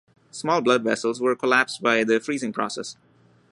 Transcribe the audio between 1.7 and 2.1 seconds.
by